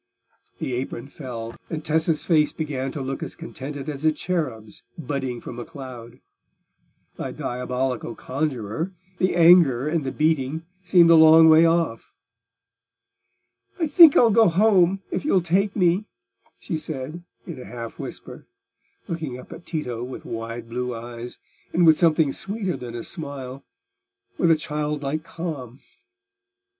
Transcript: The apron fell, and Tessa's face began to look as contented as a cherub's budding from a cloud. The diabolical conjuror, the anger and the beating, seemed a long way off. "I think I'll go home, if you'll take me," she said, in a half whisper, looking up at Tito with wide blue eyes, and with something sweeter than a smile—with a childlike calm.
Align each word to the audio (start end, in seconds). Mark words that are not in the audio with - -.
The 0.57 0.73
apron 0.73 1.09
fell, 1.09 1.55
and 1.69 1.85
Tessa's 1.85 2.23
face 2.25 2.51
began 2.53 2.91
to 2.93 3.03
look 3.03 3.21
as 3.21 3.35
contented 3.35 3.87
as 3.87 4.03
a 4.03 4.11
cherub's 4.11 4.81
budding 4.97 5.39
from 5.39 5.59
a 5.59 5.63
cloud. 5.63 6.19
The 7.17 7.31
diabolical 7.31 8.15
conjuror, 8.15 8.93
the 9.19 9.35
anger 9.35 9.87
and 9.87 10.03
the 10.03 10.11
beating, 10.11 10.65
seemed 10.83 11.11
a 11.11 11.15
long 11.15 11.49
way 11.49 11.67
off. 11.67 12.15
"I 13.79 13.85
think 13.85 14.17
I'll 14.17 14.31
go 14.31 14.47
home, 14.49 15.03
if 15.11 15.23
you'll 15.23 15.39
take 15.39 15.75
me," 15.75 16.05
she 16.57 16.79
said, 16.79 17.23
in 17.45 17.61
a 17.61 17.65
half 17.65 17.99
whisper, 17.99 18.47
looking 19.07 19.37
up 19.37 19.53
at 19.53 19.67
Tito 19.67 20.03
with 20.03 20.25
wide 20.25 20.67
blue 20.67 20.95
eyes, 20.95 21.37
and 21.73 21.85
with 21.85 21.99
something 21.99 22.31
sweeter 22.31 22.75
than 22.75 22.95
a 22.95 23.03
smile—with 23.03 24.49
a 24.49 24.55
childlike 24.55 25.23
calm. 25.23 25.79